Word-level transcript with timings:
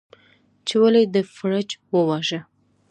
،چې 0.67 0.75
ولې 0.81 1.03
دې 1.13 1.21
فرج 1.35 1.69
وواژه؟ 1.93 2.39